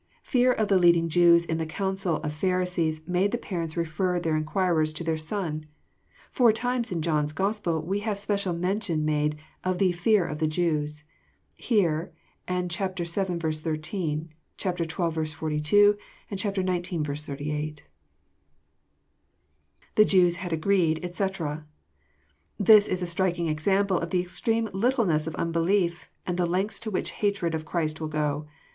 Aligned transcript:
Fear 0.23 0.53
of 0.53 0.67
the 0.67 0.79
lead 0.79 0.95
ing 0.95 1.09
Jews 1.09 1.45
in 1.45 1.59
the 1.59 1.65
council 1.67 2.15
of 2.23 2.33
Pharisees 2.33 3.01
made 3.07 3.31
the 3.31 3.37
parents 3.37 3.77
refer 3.77 4.19
their 4.19 4.35
inquirers 4.35 4.93
to 4.93 5.03
their 5.03 5.15
son. 5.15 5.67
Four 6.31 6.51
times 6.51 6.91
in 6.91 7.03
John's 7.03 7.33
Gospel 7.33 7.83
we 7.83 7.99
have 7.99 8.17
special 8.17 8.51
mention 8.51 9.05
made 9.05 9.37
of 9.63 9.77
the 9.77 9.91
<*fear 9.91 10.25
of 10.25 10.39
the 10.39 10.47
Jews." 10.47 11.03
Here, 11.53 12.11
and 12.47 12.71
vii. 12.73 12.83
18.; 12.99 13.45
xii. 13.45 15.35
42; 15.35 15.97
and 16.31 16.39
xix. 16.39 17.23
38. 17.23 17.83
IThe 19.95 20.07
Jews 20.07 20.37
h<id 20.37 20.51
agreed, 20.51 21.05
etc,"] 21.05 21.67
This 22.59 22.87
is 22.87 23.03
a 23.03 23.05
striking 23.05 23.47
example 23.47 23.99
of 23.99 24.09
the 24.09 24.21
extreme 24.21 24.67
littleness 24.73 25.27
of 25.27 25.35
unbelief, 25.35 26.09
and 26.25 26.37
the 26.39 26.47
lengths 26.47 26.79
to 26.79 26.89
which 26.89 27.11
hatred 27.11 27.53
of 27.53 27.65
Christ 27.65 28.01
will 28.01 28.07
go. 28.07 28.47